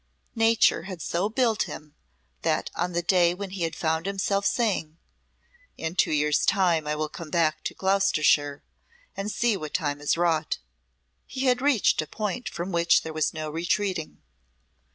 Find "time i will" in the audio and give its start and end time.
6.43-7.07